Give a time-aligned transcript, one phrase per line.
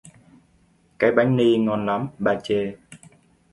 [0.99, 2.75] Cái bánh ni ngon lắm, ba chê